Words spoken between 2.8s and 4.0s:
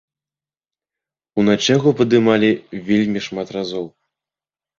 вельмі шмат разоў.